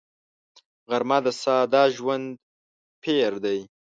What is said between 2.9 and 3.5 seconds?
پېر